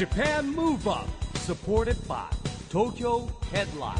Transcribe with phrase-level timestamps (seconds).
[0.00, 2.24] JAPAN MOVE UP SUPPORTED BY
[2.70, 3.94] TOKYO HEADLINE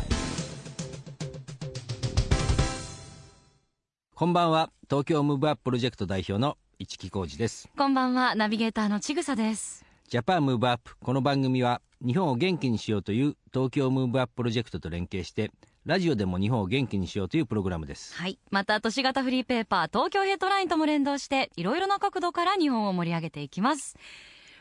[4.15, 9.85] こんばんは東京ムーブアッププロジェクト代表の一木広治ですこんばんは、ナビゲーターのちぐさです。
[10.09, 15.51] JAPAN MOVE UP この番組は日本を元気にしようという東京ムーブアッププロジェクトと連携して
[15.85, 18.39] ラジオでも日本を元気にしようというプログラムですはい。
[18.51, 23.99] また、都市型フリーペーパー、東京ヘッドラインとも連動して、いろいろな角度から日本を盛り上げていきます。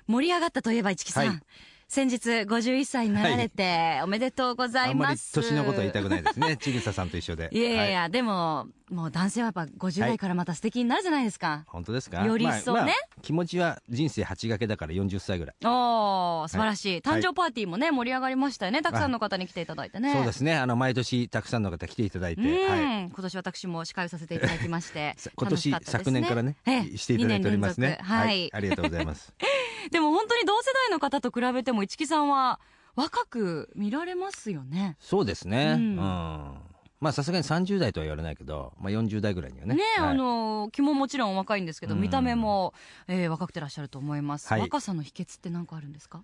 [0.09, 1.27] 盛り上がったといえば、市木さん。
[1.27, 1.40] はい。
[1.88, 5.34] 先日、51歳になられて、おめでとうございあんまります。
[5.34, 6.58] 年のことは言いたくないですね。
[6.58, 7.50] ちぐささんと一緒で。
[7.52, 11.64] いやいやはでも、もう男性はやっぱ50代からまた素敵になるじゃないですか。
[11.68, 12.26] 本当ですか？
[12.26, 12.80] より一層ね。
[12.80, 15.56] まあまあ気持ちは人生8掛けだから40歳ぐらい。
[15.66, 17.02] おー、素晴らしい。
[17.06, 17.20] はい。
[17.20, 18.82] 誕生パーティーもね、盛り上がりましたよね。
[18.82, 20.14] たくさんの方に来ていただいてね。
[20.14, 20.56] そうですね。
[20.58, 28.00] あの毎年たくさんの方来ていただいて、今年私も司会をさせていただきまして さ今年、昨年からねええしていただいておりますね。
[28.02, 29.34] はい、ありがとうございます。
[29.92, 32.59] でも本当に同世代の方と比べても市木さんは
[32.96, 34.98] 若く見られますよね。
[35.00, 35.76] そうですね。
[35.78, 36.58] ううんん、
[37.00, 39.75] まあさすがに30代とは言われないけど、まあ、40代ぐらいにはね。
[39.75, 40.09] ねはい。
[40.09, 42.02] あの気ももちろんお若いんですけど、うん。
[42.02, 42.73] 見た目も、
[43.08, 44.61] えー若くてらっしゃると思います、はい。
[44.61, 46.23] 若さの秘訣って何かあるんですか？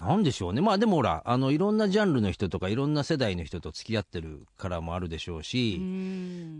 [0.00, 0.60] なんでしょうね。
[0.60, 5.82] まあでもほらあのいろんなジャンルの人とかいろんな世代の人と付き合ってるからもあるでしょううし、ん。
[5.82, 5.86] う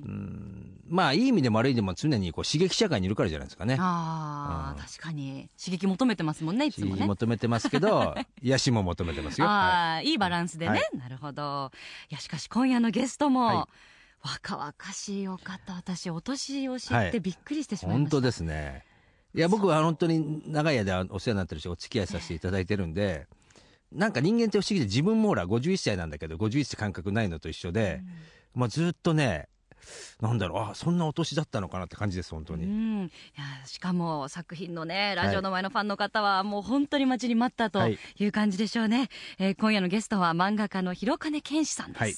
[0.08, 0.57] ん
[0.88, 3.76] まあいい意味でも悪い意味でも常にこう刺激社会にいるからじゃないですかね。
[3.78, 4.82] ああ、うん。
[4.82, 5.48] 確かに。
[5.62, 10.14] 刺激求めてますもんねいつ刺激もね求めてますけど 癒しも求めてますよ、はああ、い。
[10.14, 11.70] いバランスでね、はなるほど。
[12.10, 13.68] いやしかし今夜のゲストも、は
[14.20, 17.20] 若々しいお方私お年を知ってはい。
[17.20, 18.84] びっくりしてしい、まいました、本当ですね。
[19.34, 23.26] いや僕は本当に長い間お世話になってるしお付き合いさせていただいてるんで、
[23.92, 28.02] なんか人間って不思議で自分もほら51歳なんだけど51って感覚ないのと一緒で、
[28.54, 29.48] まあ、ずっとね
[30.20, 37.98] なんだろうあそんなお年だったのかなって感じです本当に、うん、いやしかも作品のねラジオの前のファンの方はもう本当に待ちに待ったとはい。
[38.18, 42.14] いう感じでしょうね、えー今夜のゲストは漫画家の広金健志さんです、はい。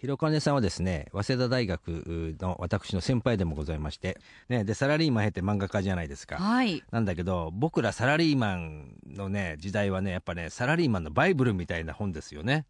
[0.00, 4.18] 広金さんはですね早稲田大学の私の先輩でもございまして、
[4.48, 6.82] ね、でサラリーマン経て漫画家じゃないですか、はい。
[6.90, 12.66] なんだけど僕らサラリーマンのね時代はねやっぱねサラリーマンのバイブルみたいな本ですよね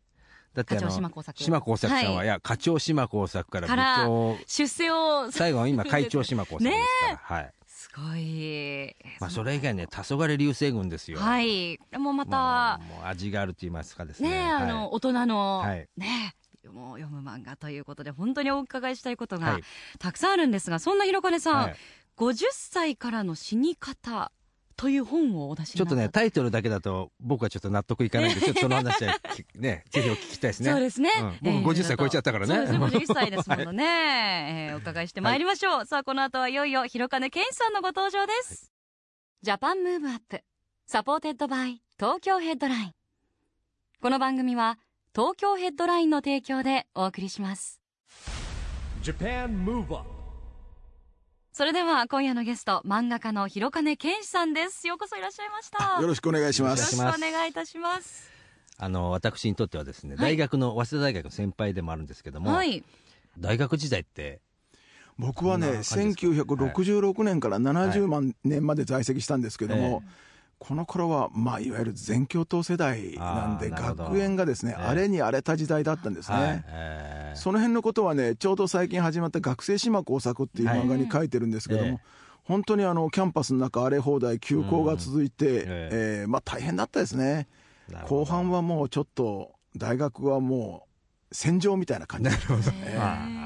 [0.54, 1.42] だって島耕作。
[1.42, 2.26] 島耕作さんは、はい。
[2.26, 4.38] い、や課長島耕作から部から長。
[4.46, 7.52] 出世を 最後は今会長島耕作ですから、はい。
[7.66, 16.34] すごい、まあ、それ以外ね黄昏流星群ですよはいもうまた、もう味があると言いますかですねねあの、大人の、はいね
[16.70, 19.62] もう読む漫画ということで本当にお伺いしたいことがはい
[19.98, 21.76] たくさんあるんですが、そんな広金さん、はい
[22.20, 24.30] 50歳からの死に方
[24.80, 30.70] という本をお出しちょっとねタイトルだけだと僕はちょっと納得いかないんで ちょっとその話はきねぜひお聞きしたいですね。
[30.70, 31.10] そうですね、
[31.42, 31.62] うん。
[31.62, 32.54] 僕50歳超えちゃったからね。
[32.54, 33.84] そうですね51歳ですものね、
[34.70, 38.72] えーお伺いしてまいりましょう、さあこの後はいよいよ広金健志さんのご登場です、
[39.42, 42.94] JAPAN MOVE UP。SUPPORTED BY。TOKYO HEADLINE。
[44.00, 44.78] この番組は
[45.14, 47.82] 東京ヘッドラインの提供でお送りします。
[49.02, 50.19] JAPAN MOVE UP
[51.52, 54.86] それでは今夜のゲスト漫画家の広金健志さんです。
[54.86, 56.00] ようこそいらっしゃいました。
[56.00, 56.94] よろしくお願いします。
[56.96, 58.30] よろしくお願いいいたします。
[58.78, 60.36] あの私にとってはですね、はい。
[60.36, 62.84] 大学の早稲田大学の先輩でもあるんですけども、はい。
[63.36, 64.40] 大学時代って
[65.18, 70.08] 僕はね、こんな感じですか？1966年から70万年まで在籍したんですけども、え
[70.60, 74.84] この頃は、まあ、いわゆる全教頭世代なんで、学園がですね、ええ。
[74.84, 76.36] 荒れに荒れた時代だったんですね。
[76.36, 76.64] はい。
[76.68, 82.00] えーその辺のことはね、ちょうど最近始まった学生島工作っていう漫画に書いてるんですけども、はいえ。
[82.44, 85.90] 本当にあのキャンパスの中荒れ放題休校が続いて、え
[86.22, 87.46] えーまあ大変だったですね。
[88.08, 90.86] 後半はもうちょっと大学はも
[91.30, 92.30] う戦場みたいな感じ。
[92.30, 93.40] なるほど、へーまあ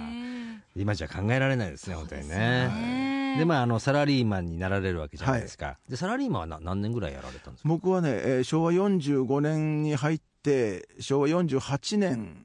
[0.77, 2.37] 今じゃ考えられないですね本当にね。
[2.37, 3.37] ね。
[3.39, 12.44] でまああのサラリーマンになられるわけじゃないですか、でサラリーマンはな何年ぐらいやられたんですか、僕はね、えー昭和45年に入って昭和48年うん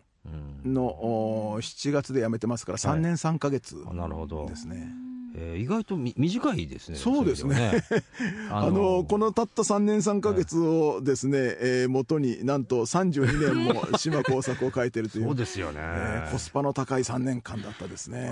[0.65, 4.45] のおー7月で辞めてますから3年3か月あなるほど。
[4.47, 4.87] ですね、
[5.35, 7.55] えー意外とみ短いですねそうですね。
[7.55, 7.83] ね。
[8.51, 18.29] あのこのたった3年3か月をですね、えー元になんと32年も島工作を書いてるというそうですよね、えーコスパの高い3年間だったですね。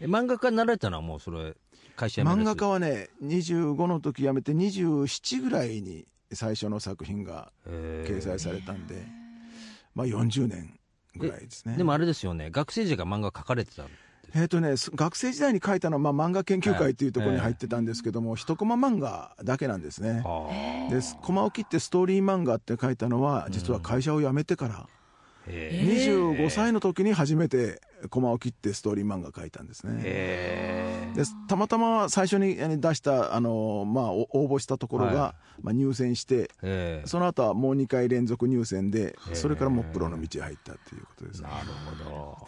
[0.00, 1.54] え漫画家になられたのはもうそれ
[1.96, 9.06] 会社漫る画家はね25の時辞めて27ぐらいに最初の作品がえ掲載されたんで、
[9.94, 10.78] まあ40年
[11.16, 11.76] ぐらいですね。
[11.76, 12.50] でもあれですよね。
[12.50, 13.86] 学生時代から漫画描かれてたん
[14.34, 20.22] えーとね、す学生時代に書いたのは、まあ、漫画研究会っていうところに入ってたんですけども、一コマ漫画だけなんですね。
[20.24, 25.01] あでコマを切ってストーリー漫画って書いたのは実は会社を辞めてからへ
[25.48, 27.80] 25歳の時に初めて
[28.10, 30.00] コマを切ってストーリー漫画描いたんですね。
[30.04, 41.42] えでたまたま最初にえー出したあの、まあ、お応募したところが、はまあ、入選してえその後はもう2回連続入選でそれからもうプロの道へ入ったっていうことです。
[41.42, 41.48] ね。
[41.48, 41.66] なる
[42.04, 42.38] ほど。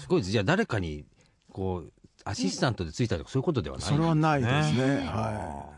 [0.00, 0.30] すごいです。
[0.30, 1.04] じゃあ誰かに
[1.52, 1.92] こう
[2.24, 5.04] アシスタントでついたとかそういうことではないそれはないですね。
[5.06, 5.76] はい。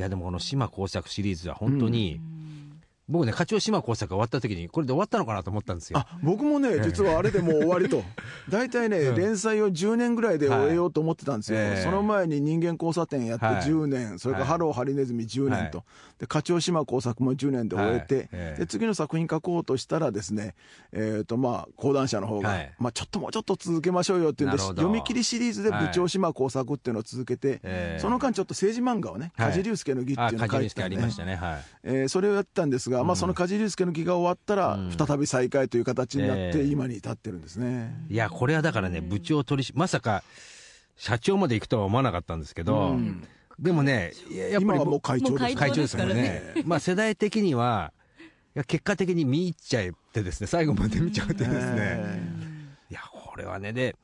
[0.00, 2.20] やでもこの島耕作シリーズは本当に、
[3.08, 5.98] 僕ね課長島耕作が終わった時にこれで終わったのかなと思ったんですよ。
[5.98, 8.02] あ僕もね、実はあれでもう終わりと、
[8.50, 11.82] 大体ね、連載を10年ぐらいで終えようと思ってたんですよ、はいええ。
[11.84, 13.54] その前に人間交差点やってはい。
[13.62, 14.52] 10年、それからはい。
[14.52, 15.84] ハローハリネズミ10年と、は
[16.18, 20.54] で課長島工作も10年で終えて、で次の作品書こうとしたら、ですね、
[20.92, 22.72] えーとまあ、講談社の方が、はい。
[22.78, 24.82] まあ、ちょっともうちょっと続けましょうよっていうんで、なるほど。
[24.82, 28.00] 読み切りシリーズで部長島工作っていうのを続けて、ええ。
[28.00, 29.52] その間、ちょっと政治漫画をね、はい。
[29.52, 30.96] 梶竜介の儀ってあいうのを書いてたんで。
[30.96, 31.36] ね。
[31.36, 31.64] はい。
[31.84, 36.64] えーそれをやったんですが、まあ、その梶竜介の儀が終わったら、再び再開という形になって、ええ。
[36.64, 37.94] 今に至ってるんですね。
[38.08, 40.22] いやこれはだからね部長取りしまさか
[40.96, 43.26] 社長まで行くとは思わなかったんですけど、うん。
[43.58, 46.54] でもねいややっぱり今はもう会長です会長ですからね。
[46.64, 47.92] まあ世代的には
[48.66, 52.20] 結果的に見入っちゃってですね最後まで見ちゃうってですね、え。
[52.90, 53.96] いやこれはねで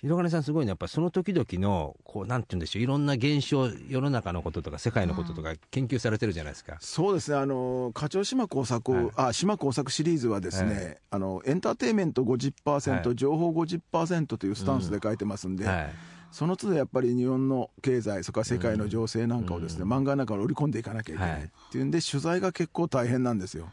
[0.00, 9.10] 広金さんすごいのはやっぱその時々のこうなんて言うんでしょういろんな現象世の中のこととか世界のこととか研究されてるじゃないですか、そうですね、あの課長島工作、はい。
[9.16, 10.96] あ島工作シリーズはですね、はい。
[11.10, 13.16] あのエンターテインメント50%、はい。
[13.16, 15.94] 情報50%というスタンスで書いてますんで、はい
[16.32, 23.70] その都度やっぱり日本の経済、それから世界の情勢なんかをですね、漫画の中に織り込んでいかなきゃいけない、はいっていうんで、取材が結構大変なんですよ。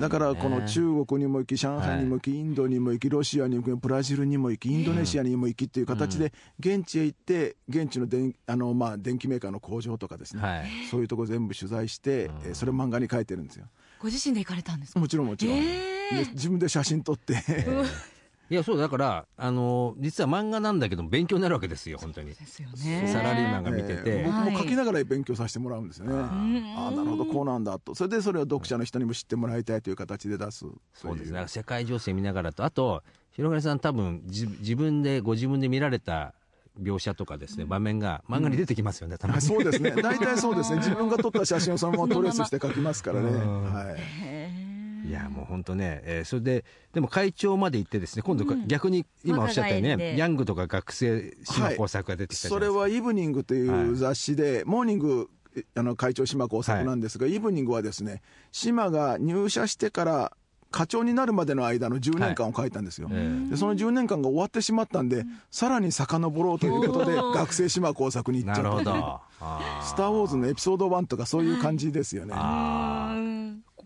[0.00, 10.64] だからこのね中国にも行き、上海にも行き、インドにも行き、ロシアにも行き、ブラジルにも行き、インドネシアにも行きっていう形で、現地へ行って、現地の電あの、まあ、電機メーカーの工場とかですね、はい。
[10.90, 13.66] そういうとこ全部取材して、えーそれを漫画に書いてるんですよ。
[14.00, 15.00] ご自身で行かれたんですか？
[15.00, 15.56] もちろんもちろん。
[15.58, 15.92] え
[16.24, 17.34] で自分で写真撮って、
[18.52, 26.14] いやそうだからあの実は漫画なんだけども勉強になるわけですよ本当にですよねサラリーマンが見てて、えー僕も書きながら勉強させてもらうんですよね。
[26.14, 27.94] ああ、なるほど、こうなんだと。
[27.94, 30.66] それでそれを読者の人にも知ってもらいたいという形で出す。
[30.94, 33.02] そうですね世界情勢見ながらとあと
[33.32, 36.34] 広金さん多分じ自分でご自分で見られた
[36.80, 39.90] 描写とかですね場面が漫画に出てきますよね、たまあにそうですね。
[39.90, 40.78] 大体そうですね。
[40.84, 43.28] 自分が撮った写真をそのままトレースして書きますからね。
[43.28, 43.96] うんはい。
[45.04, 53.68] いやもう本当ね、えーそれででも会長まで行ってですね今度、逆に今おっしゃったように若返ってねヤングとか学生島工作が出てきたじゃそれはイブニングとい。
[53.90, 55.28] う雑誌で、モーニング、
[55.74, 60.32] あの会長島工作なんですが、イブニングはですね、島が入社してから
[60.70, 63.08] 課長になるまでの間の10年間を書いたんですよ。
[63.10, 63.50] えー。
[63.50, 68.70] でその10年間が終わってしまったんで、さらに遡ろうということで、学生島工作に行っちゃった。
[68.70, 69.20] なるほど。
[69.44, 72.32] あスター・ウォーズのエピソード1とかそういう感じですよね。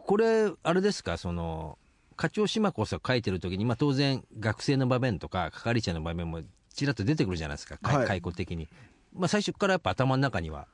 [0.06, 1.17] これあれですか？
[1.17, 1.79] その
[2.17, 6.43] 課長島工作書いてる時に、まあ、当然学生の場面とか係者の場面も
[6.73, 8.06] ちらっと出てくるじゃないですか、かはい。
[8.06, 8.69] 開口的に、
[9.12, 10.69] まあ、最初からやっぱ頭の中には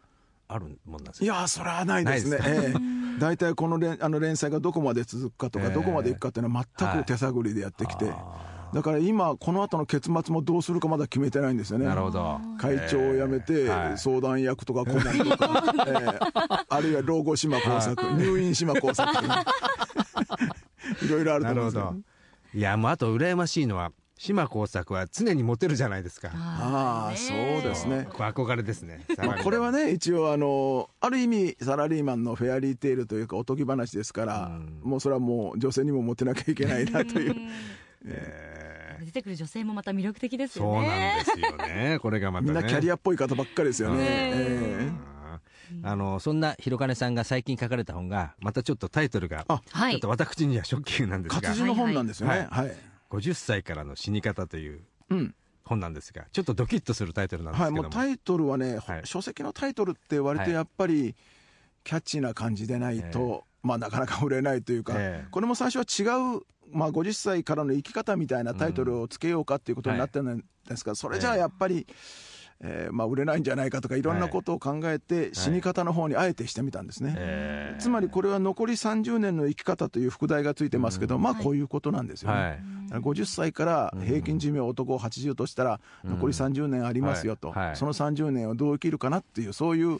[0.49, 2.39] あるもんなんですかいやー、それはないですね。
[2.39, 3.19] ないええ。
[3.19, 5.73] 大体この連あの連載がどこまで続くかとか、 ええ。
[5.73, 8.13] どこまでいくかっていうのは全く手探りでやってきて、
[8.73, 11.87] だから今、この後の結末もどうするかまだ決めてないんですよね。
[11.87, 12.41] なるほど。
[12.59, 13.99] 会長を辞めて、はい。
[13.99, 16.19] 相談役とか顧問とか、ええ
[16.69, 19.13] あるいは老後島工作、入院島工作。
[19.15, 19.45] とか、
[21.03, 22.09] いろいろあるとなるほ思うんで
[22.53, 22.59] す。
[22.59, 23.93] いやもうあと羨ましいのは
[24.23, 26.31] 島工作は常にモテるじゃないですか。
[26.33, 28.07] ああ、そうですね。
[28.09, 29.05] 憧れですね。
[29.19, 37.35] まあ、これはね、一応あの、ある意味、サラリーマンのフェアリーテールというか、おとぎ話ですから、もうそれはもう、女性にもモテなきゃいけないなという、
[39.05, 41.99] 出てくる女性もまた魅力的ですよそうなんねですよね。
[42.01, 42.53] これがまたね。
[42.53, 43.99] みんなキャリアっぽい方ばっかりですよね。
[43.99, 44.91] ねえ
[45.83, 49.93] あのそんな広金さんが最近書かれた本がまたちょっとタイトルがあはい。
[49.93, 52.47] ちょっと私にはショッキングなんでえすが活字の本なんですよね。
[52.51, 52.73] ははい。
[53.11, 55.35] 50歳からの死に方といううん。
[55.65, 57.71] 本なんですがちょっとドキッとするタイトルなんですはい。
[57.71, 59.01] けども、もうタイトルはね、はい。
[59.05, 61.15] 書籍のタイトルって割とやっぱり、
[61.85, 65.29] キャッチーな感じでないと、まあなかなか売れないというか、ええ。
[65.31, 71.87] これも最初は違う、まあ50歳からの生き方みたいなタイトルをつけようかっていうことになってるんですが、それじゃあやっぱり、
[72.61, 77.15] えーまあ売れないんじゃないかとかいろんなことを考えて、死に方の方にあえてしてみたんですね。
[77.17, 82.37] えつまりこれは残り30年の生き方という副題がついてますけど、まあこういうことなんですよね。
[82.37, 83.03] ーはい。
[83.03, 87.67] 50歳から平均寿命男80としたら残り30年ありますよと、はい。
[87.69, 87.77] はい。
[87.77, 89.99] その30年をどう生きるかなっていうそういう、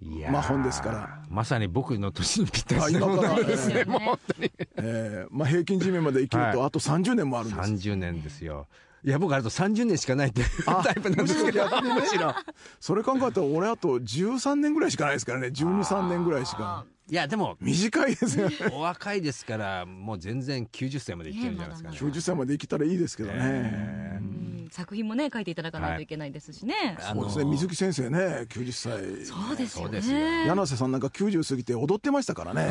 [0.00, 1.22] まあ本ですから。
[1.28, 4.52] まさに僕の年にぴったりあですね今から、本当に。
[4.76, 6.66] えーまあ、平均寿命まで生きるとはい。
[6.66, 8.66] あと30年もあるんです、30年ですよ。
[9.04, 11.64] いや僕あと30年しかないっていうあタイプなんですけど。
[11.68, 12.34] 逆にねむしろ
[12.80, 15.48] それ考えたら俺あと13年ぐらいしかないですからね。
[15.48, 16.84] 123年ぐらいしか。
[17.10, 18.56] いやでも短いですよね。
[18.72, 21.94] お若いですからもう全然90歳までいっちゃうんじゃないですかね。
[21.94, 27.44] ねまだ90歳まで生きたらいいですけどね、えうん作品もね書いていただかないといけないですしね、あそうですね。
[27.44, 29.24] 水木先生ね90歳。
[29.26, 30.46] そうですよそうですよね。
[30.46, 32.62] 柳瀬さんなんか90過ぎて踊ってましたからね。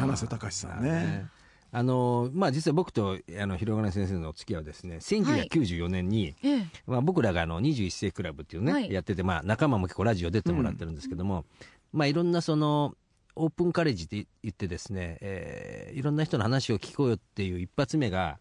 [0.00, 0.90] 柳瀬隆さんね。
[0.90, 1.26] ね
[1.72, 6.66] あのまあ実は僕とあの広金先生のお付き合いはですね1994年に、ええ。
[6.86, 8.92] まあ、僕らがあの21世紀クラブっていうのね、はい。
[8.92, 11.44] やってて、まあ、仲間も結構ラジオ出てもらってるんですけども、
[11.92, 12.94] まあいろんなその
[13.34, 18.38] オープンカレッジって言ってですね、えーいろんな人の話を聞こうよっていう一発目が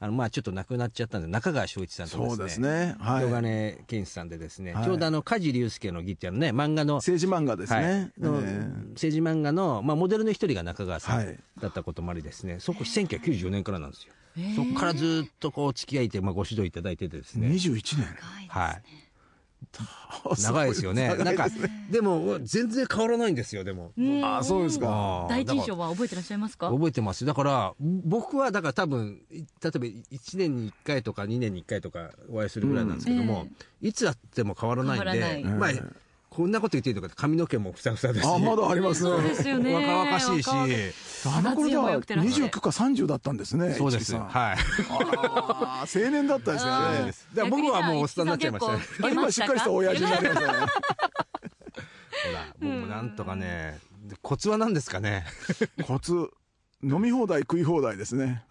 [0.00, 2.96] あのまあちょっと亡くなっちゃったんで中川翔一さんとですねそうですね。
[2.98, 3.24] はい。
[3.24, 4.84] 広金健一さんでですね、はい。
[4.84, 7.84] ちょうどあの梶龍介の義っていうのね漫画の政治漫画ですはい。
[7.84, 11.38] え政治漫画の、まあ、モデルの一人が中川さんはい。
[11.60, 14.56] だったこともありですね、そこ1994年からなんですよ、ええ。
[14.56, 18.06] そこからずっとこう付き合いて、まあ、ご指導いただいててですえね、21年。
[18.48, 18.82] はい、
[20.42, 21.08] 長いですよね。
[21.08, 21.48] 長ないんか
[21.90, 25.26] でも全然変わらないんですよでも、うんあそうですか。
[25.28, 26.66] 第一印だか象は覚えてらっしゃいますか？
[26.66, 27.24] ら覚えてます。
[27.24, 33.46] だから僕はだから多分い例えば1年に1回とか2年に1回とかお会いするぐらいなんですけども、
[33.80, 35.82] いつ会っても変わらないんでまあえ
[36.34, 38.28] こんなこと言っていいのかって髪の毛もふさふさですし。
[38.28, 39.02] あまだあります。
[39.02, 39.72] そうですよね。
[39.72, 40.50] 若々しいし。
[41.26, 44.56] あの頃肌ツヤもだ良くてらっしゃ29か30だったんですねそうですはい。
[46.04, 48.66] 青年だったですよねだから僕はもうおっさんになっちゃいまし
[49.00, 49.08] た。
[49.10, 50.58] 今しっかりした親父になりましたね。
[50.58, 50.64] ほ
[52.32, 55.24] ら僕もなんとかねでコツは何ですかね？
[55.86, 56.30] コツ。
[56.82, 58.44] 飲み放題食い放題ですね。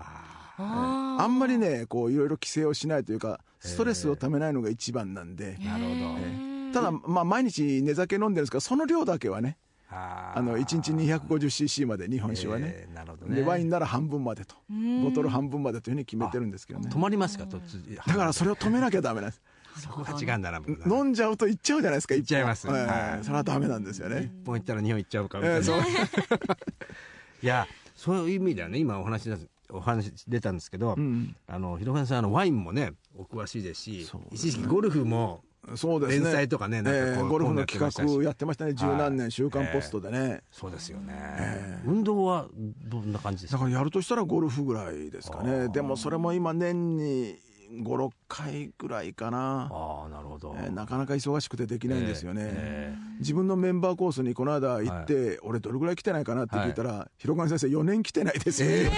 [0.58, 5.58] あんまりねこういろいろ規制をしないというかストレスをためないのが一番なんで。
[5.60, 9.58] なるほどただまあ毎日寝酒飲んでるんですけどその量だけはね
[9.90, 13.36] ああの1日 250cc まで日本酒はね、えーなるほどね。
[13.36, 15.04] でワインなら半分までとん。
[15.04, 16.90] ボトル半分までというふうに決めてるんですけどね。
[16.92, 19.42] 止まりますかとつだからそれを止めなきゃダメなんです。
[19.80, 22.68] そこが違うんだな飲んじゃうと行っちゃうじゃないですか行っちゃいます。
[22.68, 23.24] 一本ええはい。
[23.24, 24.32] それはダメなんですよね。
[24.42, 25.80] 一本行ったら日本行っちゃうかみたいな、ええそう。
[27.44, 31.36] いやそういう意味ではね今お話出すお話出たんですけど、うん。
[31.48, 35.44] あの広金さんあのワインもねお詳しいですしそう一時期ゴルフも
[35.76, 36.26] そうですね。
[36.26, 38.74] 連載とかねなんかこうええゴルフの企画やってましたね。
[38.74, 40.42] 十何年「週刊ポスト」でね。
[40.52, 42.48] そうですよね、運動は
[42.86, 43.58] どんな感じですか？
[43.60, 45.70] だからやるとしたらゴルフぐらいですかね。
[45.70, 47.38] でもそれも今年に
[47.82, 58.90] 56回ぐらいかな、ああなるほど、えーなかなか忙しくてできないんですよね、え自分のメンバーコースにこの間行って、俺どれぐらい来てないかなって聞いたら、広金先生4年来てないですよ、え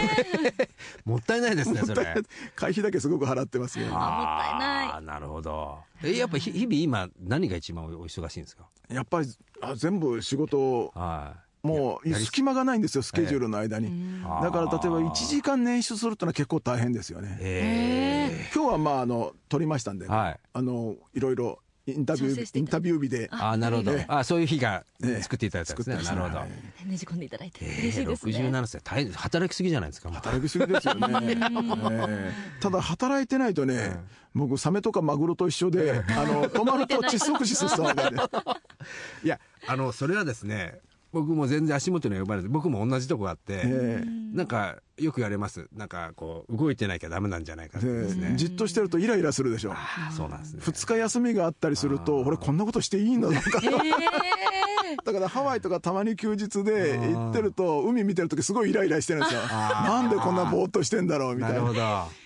[1.05, 2.15] もったいないですねそれ。
[2.55, 3.87] 会費だけすごく払ってますよ。
[3.91, 4.87] あもったいない。
[4.87, 5.79] あーなるほど。
[6.03, 8.67] えやっぱひ日々今何が一番お忙しいんですか？
[8.89, 9.27] やっぱり
[9.61, 20.39] あ全部仕事はいもう隙間がないんですよスケジュールの間に、だから例えば1時間捻出するってのは結構大変ですよね、え今日はまああの撮りましたんで、はい。
[20.53, 23.27] あのいろいろインタビューインタビュー日で。
[23.31, 24.05] ああなるほど、ええ。
[24.07, 25.21] あそういう日がええ。
[25.21, 26.89] 作っていただいたんですね、なるほど、はい。
[26.89, 27.59] ねじ込んでいただいて。
[27.61, 33.99] え嬉しいですね、67歳大変働きすぎじゃないですか働きすぎですよね、え えただ働いてないとね、
[34.33, 38.17] 僕サメとかマグロと一緒であの止まると窒息死するわけで。
[39.23, 40.79] いやあのそれはですね
[41.15, 44.03] 僕も全然足元には呼ばれて僕も同じとこがあって、え
[44.33, 45.69] なんかよく言われます。
[45.73, 49.73] なんかこう動いてなきゃダメなんじゃないかってえですね、じっとしてるとイライラするでしょ。
[50.11, 50.61] そうなんですね。
[50.61, 53.61] 2日休みがあったりすると俺こんなことしていいんだとか。
[53.63, 53.69] え
[55.05, 59.39] だからハワイとかたまに休日で行ってると海見てる時すごいイライラしてるんですよ。
[59.41, 61.53] なんでこんなぼーっとしてんだろうみたな。
[61.55, 61.79] いるほど。
[61.79, 62.24] ー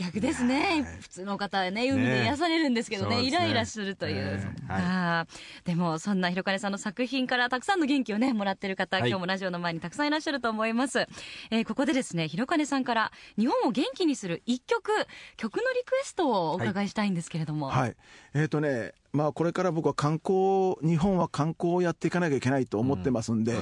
[0.00, 3.16] 逆ですね、普通の方はね海で癒されるんですけどね。
[3.16, 3.22] ね。
[3.22, 5.66] イライラするという、ええはい。
[5.68, 9.10] でもそんな広金さんの作品からたくさんの元気をねもらってる方、はい。
[9.10, 11.06] 今日もラジオの前にたくさんいらっしゃると思います、
[11.50, 14.90] えーここでですね広金さんから日本を元気にする一曲
[15.36, 17.96] 曲のリクエストをお伺いしたいんですけれども、はい。
[18.34, 23.54] えっ、とねまあこれから僕は観光日本は観光をやっていかなきゃいけないと思ってますんで、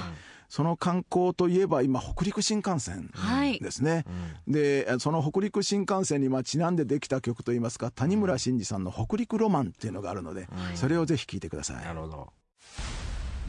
[0.49, 3.59] その観光といえば今北陸新幹線はい。
[3.59, 4.05] ですね、
[4.47, 11.85] でその北陸新幹線にまあちなんでできた曲といいますか谷村新司さんの「北陸ロマン」っていうのがあるので、それをぜひ聴いてください。
[11.85, 12.33] なるほど。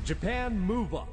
[0.05, 1.11] Japan Move Up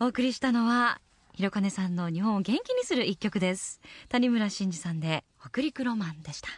[0.00, 1.00] お送りしたのは
[1.34, 3.80] 広金さんの日本を元気にする一曲です。
[4.08, 6.48] 谷村新司さんで北陸ロマンでした。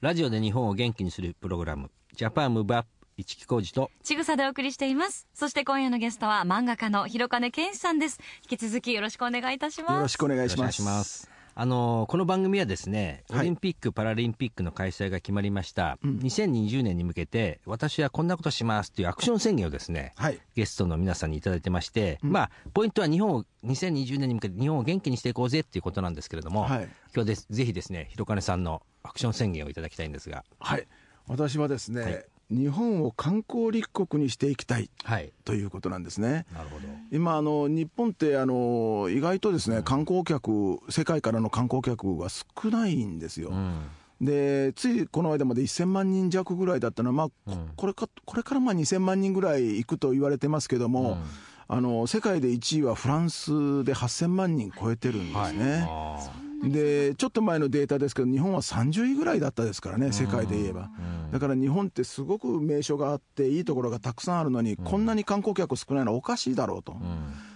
[0.00, 3.90] ラジオで日本を元気にするプログラムジャパンムーブアップ一木工事と。
[4.02, 5.28] ちぐさでお送りしています。
[5.34, 8.20] そして今夜のゲストは漫画家の広金健志さんです。
[8.50, 9.94] 引き続きよろしくお願いいたします。
[9.94, 10.72] よろしくお願いします。
[10.72, 11.30] しくお願いします。
[11.54, 13.40] あのこの番組はですね、はい。
[13.40, 20.40] オリンピック・パラリンピックの開催が決まりました、2020年に向けて、私はこんなことしますというアクション宣言をですね、はい。
[20.54, 26.84] ゲストの皆さんにいただいてまして、まあ、ポイントは日本を、2020年に向けて日本を元気にしていこうぜっていうことなんですけれども、はい。
[26.84, 30.86] 今日はですぜひですね、広金さんのアクション宣言をいただきたいんですが、はい。
[31.26, 35.32] 私はですね、はい日本を観光立国にしていきたいはい。
[35.44, 36.44] ということなんですね。
[36.52, 36.82] なるほど。
[37.10, 43.50] 今あの日本ってあの意外とですね観光客世界からの観光客が少ないんですよ。
[43.50, 43.86] うん。
[44.20, 51.18] でついこの間まで1000万人弱ぐらいだったのは、まあこうんこれかこれからまあ2000万人ぐらい行くと言われてますけども、
[51.66, 55.86] あの世界で1位はフランスで8000万人超えてるんですね。
[55.88, 56.30] あ
[56.62, 60.90] でちょっと前のデータですけど日本は30位ぐらいだったですからね世界で言えば、
[61.32, 66.96] だから日本ってすごく名所があっていいところがたくさんあるのに、こんなに観光客少ないのはおかしいだろうと、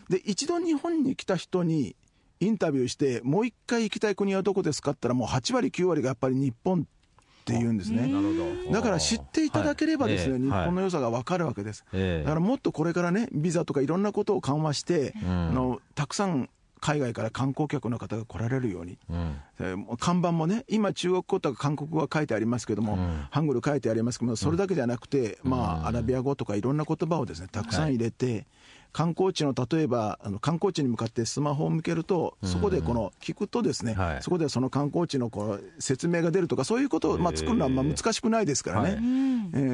[0.09, 1.97] で一度日本に来た人に
[2.41, 6.85] インタビューしてもう一回行きたい国はどこですかって言ったらもう8割9割がやっぱり日本っ
[7.47, 8.13] て言うんですね。
[8.73, 10.41] だから知っていただければですね、はい。
[10.41, 12.25] 日本のはい良さが分かるわけです、ええ。
[12.25, 15.29] だからもっとこれからねビザとかいろんなことを緩和して、ん。
[15.29, 19.15] あのたくさん海外から観光客の方が来られるように、う
[19.67, 19.87] ん。
[19.99, 23.27] 看板もね今中国語とか韓国語が書いてありますけども、ん。
[23.31, 28.47] ハングル書いてありますけどもそれだけじゃなくて、まあアラビア語とかいろんな言葉をですねたくさん入れて、
[28.97, 34.23] 観光地の例えばあの観光地に向かってスマホを向けるとそこでこの聞くとですね、はい。
[34.23, 38.97] そこでその観光地のこう説明が出るとかそういうことをまあ作るのはまあ難しくないですからね、はい。
[38.97, 38.99] え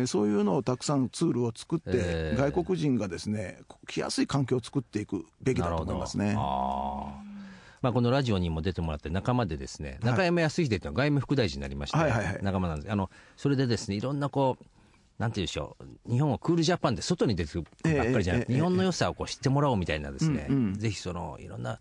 [0.02, 2.50] ーそういうのをたくさんツールを作って、えー。
[2.50, 6.34] 外国人がですね来やすい環境を作っていくべきだと思いますね。
[6.34, 12.38] まあ、このラジオにも出てもらって仲間でですね、中山康秀というのは外務副大臣になりまして、はいはいはい。
[12.42, 12.92] 仲間なんです。
[12.92, 14.64] あのそれでですねいろんなこう
[15.18, 15.76] なんていうんでしょ
[16.06, 16.12] う。
[16.12, 17.64] 日本をクールジャパンで外に出てくる
[17.96, 21.78] ばっかりじゃなくて、日本の良さをこう知ってもらおうみたいなですね、ぜひそのいろんな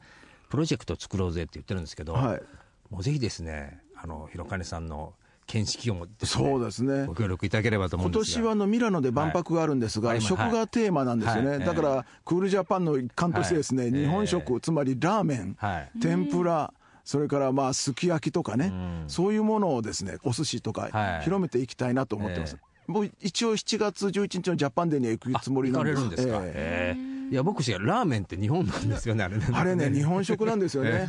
[0.49, 2.41] プロジェクトを作ろうぜって言ってるんですけど、はい。
[2.89, 5.13] もうぜひですねあの広金さんの
[5.47, 7.05] 見識をねそうですね。
[7.07, 8.37] ご協力いただければと思うん今ですが。
[8.37, 13.91] 年はあのミラノで万博があるんですが、はい食がテーマなんですよね、はいだからクールジャパンの一環としてですね、はい。
[13.91, 15.91] 日本食、えつまりラーメン、はい。
[15.99, 16.73] 天ぷら、
[17.03, 19.03] それからまあすき焼きとかね、うん。
[19.07, 21.23] そういうものをですねお寿司とかはい。
[21.23, 22.55] 広めていきたいなと思ってます。
[22.55, 25.95] え僕一応7月11日のジャパンデーには行くつもりなんです。
[25.95, 26.95] れるんですか、ええ。
[26.95, 27.11] ええ。
[27.31, 29.37] いや僕ラーメンって日本なんですよねあれ。
[29.37, 31.07] ねあれね、日本食なんですよね。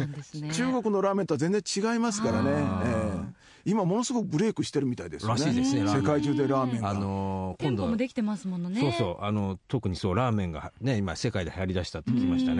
[0.53, 3.43] 中国のラーメンとは全然違いますからね、ええ。
[3.65, 6.91] 今、ものすごくブレイクしてるみたいですよね、らしいですね世界中でラーメンが。
[6.91, 7.83] あのー店今度。
[7.85, 8.81] 舗もできてますものね。
[8.81, 9.25] そうそう。
[9.25, 12.55] あの特にそうラーメンがね今世界で流行りだしたって聞きました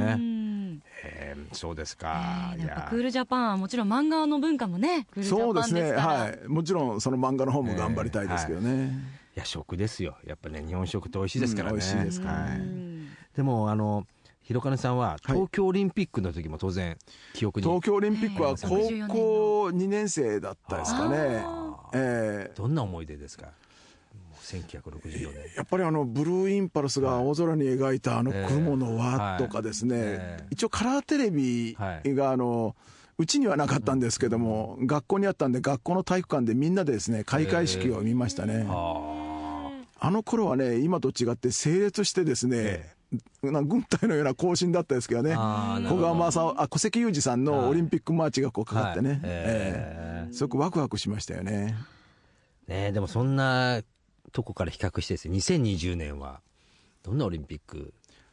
[0.73, 5.07] うねんえーそうですか、えーなんかクールジャパンはもちろん漫画の文化もね。
[5.11, 6.07] クールジャパンそうですね、ですから。
[6.07, 8.93] はい、もちろんその漫画の方も頑張りたいですけどね、
[9.35, 9.39] い。
[9.39, 10.17] や食ですよ。
[10.27, 12.29] やっぱね日本食って美味しいですからね、うん美味しいですか。
[13.35, 14.07] でもあの
[14.43, 15.19] 広金さんははい。
[15.35, 16.97] 東京オリンピックの時も当然
[17.33, 21.43] 記憶に、東京オリンピックはえ高え校2年生だったですかね。
[21.47, 22.53] あ、ええ。
[22.55, 23.53] どんな思い出ですか？
[24.59, 25.57] 1964年。
[25.57, 30.47] やっぱりあのブルーインパルスが青空に描いたあの雲の輪とかですね、ええ。
[30.51, 32.77] 一応カラーテレビがあの、
[33.19, 38.67] うちにはなかったんですけども、学校にあったんで、学校の体育館でみんなでですね開会式を見ましたね。
[38.69, 39.71] あ
[40.05, 42.95] あの頃はね、今と違って整列してですね、
[43.43, 49.19] 軍隊のような行進だったですけどね、小川正夫あ小関裕二さんのオリンピックマーチがこうかかってね、はい。
[49.19, 50.29] ええ。
[50.31, 51.77] えすごくワクワクしましたよね。
[52.69, 53.83] ーねえでもそんな
[54.33, 56.41] とこから比較してですね2020年は
[57.03, 57.93] どんなオリンピック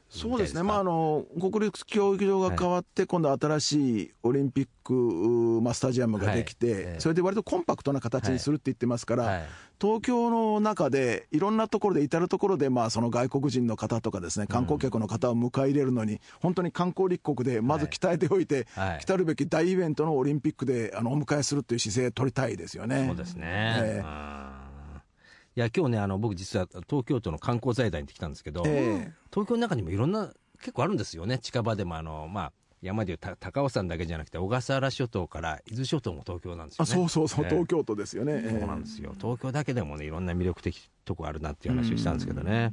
[0.10, 9.46] そうですね、まあ、あの国立競技場が変わって、今度、新しいオリンピック、まあ、スタジアムができて、それで割とコンパクトな形にするって言ってますから、はい。
[9.80, 19.00] 東京の中で、いろんなところで、至るところで、まあ、その外国人の方とかですね、観光客の方を迎え入れるのに、本当に観光立国で、まず鍛えておいて、はい。
[19.00, 23.06] 来たるべき大イベントのオリンピックであのお迎えするっていう姿勢を取りたいですよね。
[23.08, 23.76] そうですね。
[23.80, 24.04] ええ。
[24.04, 24.59] うん
[25.60, 29.14] いや今日ねあの僕実は東京都の観光財団に行ってきたんですけど、ええ。
[29.30, 31.38] 東京の中にもいろんな結構あるんですよね。
[31.38, 36.94] 近場でもあのまあ山でいうた高尾山だけじゃなくて小笠原諸島から伊豆諸島も東京なんですよあね。
[36.94, 37.50] そうそうそう、ええ。
[37.50, 38.42] 東京都ですよね。
[38.42, 39.14] そうなんですよ。
[39.20, 42.72] 東京だけでもねいろんな魅力的とこあるなっていう話をしたんですけどね。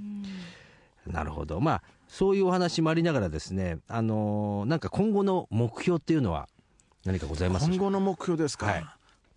[1.08, 1.58] なるほど。
[1.58, 6.48] まあそういうお話もありながらですねあのーなんか今後の目標っていうのは
[7.04, 8.86] 何かございます今後の目標ですか、はい。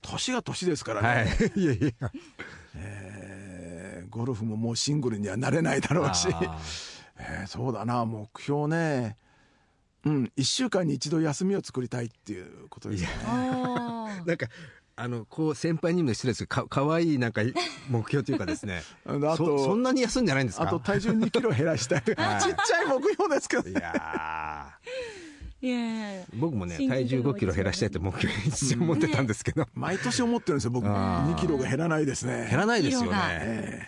[0.04, 1.28] 年が年ですからかね、はい。
[1.60, 2.12] いやいや。
[2.76, 3.29] えー
[4.10, 6.28] ゴルフももうシングルにはなれないだろうし、
[7.18, 9.18] えーそうだな、目標ね、
[10.06, 13.10] うん、1週間に一度休みを作りたいっていうことですね。
[14.26, 14.48] なんか、
[14.96, 17.42] あの、こう、先輩にも失礼ですけど、か、かわいい、なんか、
[17.90, 18.82] 目標というかですね。
[19.06, 20.64] あとそ、そんなに休んでないんですか？
[20.64, 22.02] あと体重2キロ減らしたい。
[22.04, 23.70] ちっちゃい目標ですけど。
[23.70, 23.80] いね。
[23.82, 24.78] や
[25.62, 33.88] いやいや僕もね新体重5キロ減らしたいって目標に一応思ってたんですけど、毎年思ってるんですよ僕あー2キロが減らないですね減らないですよねえ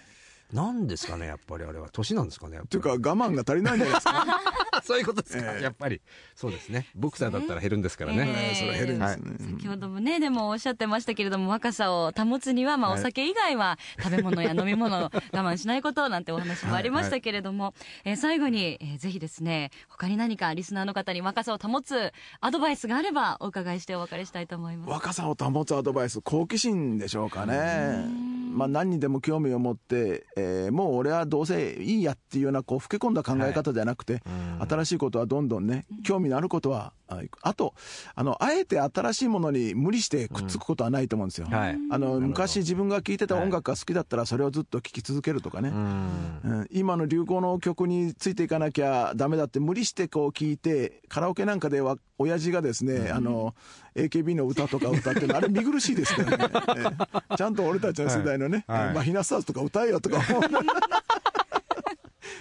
[0.54, 1.90] なんですかねやっぱりあれは。
[1.92, 4.26] 年なんですかねというか我慢が足りないんじゃないですか
[4.84, 5.64] そういうことですか、ええ。
[5.64, 6.02] やっぱり。
[6.36, 6.88] そうですね。
[6.96, 8.56] ボクサーだったら減るんですからね、ええ。
[8.56, 24.90] それは減るんですね、先ほどもねでもおっしゃってましたけれども若さを保つには、まあ、おはい酒以外は食べ物や飲み物を我慢しないことなんてお話もありましたけれども、えー最後に、えーぜひですね他に何かリスナーの方に若さを保つアドバイスがあればお伺いしてお別れしたいと思います。
[24.90, 28.06] 若さを保つアドバイス好奇心でしょうかね。
[28.54, 34.22] まあ何にでも興味を持って、えーもう俺はどうせいいやっていうようなこう老け込んだ考え方じゃなくて、
[34.68, 37.74] 新しいことはどんどんね興味のあることはああと
[38.16, 41.78] あのあえて新しいものに無理してくっつくことはないと思うんですよ、はい。
[41.92, 46.40] あの昔自分が聴いてた音楽が好きだったらそれをずっと聴き続けるとかね、うん。
[46.44, 46.68] うん。
[46.72, 53.56] 今の流行の曲についていかなきゃダメだって無理してこう聴いてカラオケなんかでは親父がですね、あの
[53.96, 57.38] AKB の歌とか歌ってるのあれ見苦しいですからね、 ええ。
[57.38, 58.86] ちゃんと俺たちの世代のね、はい。
[58.86, 60.42] はいまあ、ひなスターズとか歌えよとか思う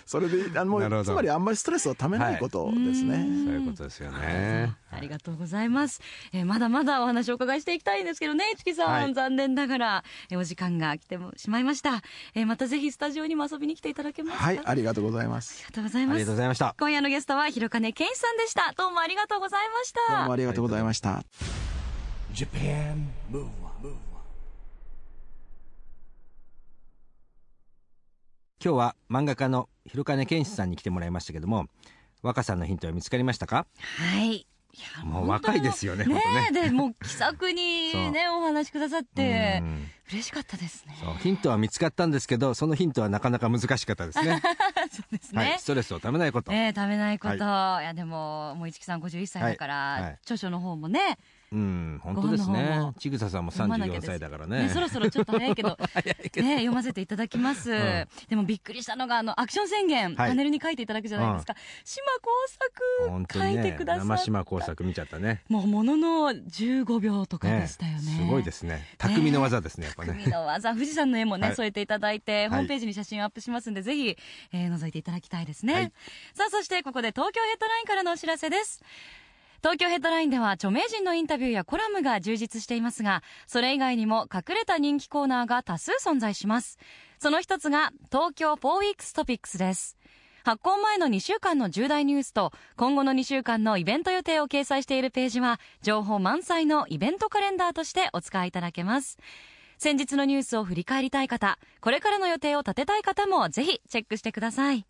[0.07, 4.75] それであのつまりあんまりストレスをためないことですね、そういうことですよね。
[4.91, 6.01] ありがとうございます、
[6.33, 9.15] えーまだまだお話をお伺いしていきたいんですけどね市木さん、はい。
[9.15, 12.03] 残念ながら、えーお時間が来てもしまいました、
[12.35, 14.45] えーまたぜひスタジオにも遊びに来ていただけますか？
[14.45, 14.59] はい。
[14.59, 15.59] あありがとうございます。
[15.61, 16.75] りがとうございありがとうますございました。
[16.79, 18.73] 今夜のゲストは広金健一さんでした。
[18.77, 20.17] どうもありがとうございました。
[20.17, 21.23] どうもありがとうございました。
[22.33, 23.47] Japan Move
[28.63, 31.67] 今日は漫画家の広金健志さんに来てもらいましたけども
[32.23, 33.67] 若さんのヒントは見つかりましたか？
[33.83, 34.47] はい。
[35.03, 36.23] もう若いですよねね本
[36.53, 39.91] 当えでもう気さくにね お話しくださってうん。
[40.13, 40.95] 嬉しかったですね。
[41.23, 44.41] ヒントは見つかったんですけどそのヒントはなかなか難しかったですね。
[44.93, 50.03] そうですはいねストレスをためないこと、ええ食べないこと、い、やでももう市木さん51歳だから、はい。
[50.03, 50.13] はい。
[50.23, 51.19] 著書の方もね
[51.53, 52.93] うん本当ですね。
[52.99, 54.07] ちぐささんも34読まなきゃです。
[54.07, 54.69] 歳だからね。
[54.69, 55.77] そろそろちょっと 早いけど。
[56.37, 58.09] ね、読ませていただきます、ん。
[58.29, 60.31] でもびっくりしたのがあのアクション宣言、はい。
[60.31, 65.43] パネルに書いていただくじゃないですか、島工作書いてくださった、生島工作見ちゃったね。
[65.49, 68.01] もうものの15秒とかでしたよね。
[68.01, 68.87] すごいですね。
[68.99, 71.57] 匠の技ですねやっぱ匠ねの技富士山の絵もね、はい。
[71.57, 74.17] 添えていただいて、いホームページに写真をアップしますんでぜひ、
[74.53, 75.93] えー覗いていただきたいですね、はい。
[76.35, 78.83] さあそしてここで東京ヘッドラインからのお知らせです
[79.63, 86.79] 東京ヘッドラインでは著名人のインタビューやコラムが充実していますがそれ以外にも隠れた人気コーナーが多数存在します。
[87.19, 89.99] その一つが東京4 Weeks Topics です。
[90.45, 99.19] 発行前の2週間の重大ニュースと今後の2週間のイベント予定を掲載しているページは情報満載のイベントカレンダーとしてお使いいただけます。
[99.77, 104.87] 先日のニュースを振り返りたい方これからの予定を立てたい方もぜひチェックしてください。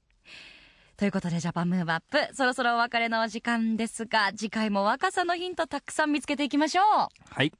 [1.00, 6.84] ということで JAPAN MOVE UP そろそろお別れのお時間ですが次回も若さのヒントたくさん見つけていきましょう。
[7.30, 7.54] はい、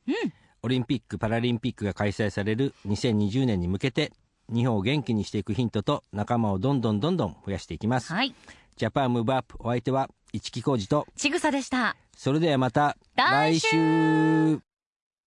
[0.61, 4.13] オリンピック・パラリンピックが開催される2020年に向けて
[4.53, 8.35] 日本を元気にしていくヒントと仲間をどんどんどんどん増やしていきます、はい。
[8.77, 11.97] JAPAN MOVE UP お相手は一木広治とちぐさでした。
[12.15, 13.69] それではまた来週。
[13.69, 14.61] 週。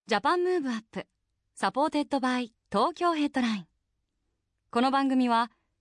[0.06, 1.04] JAPAN MOVE UP
[1.56, 3.66] SUPPORTED BY TOKYO HEADLINE。
[4.70, 5.50] この番組は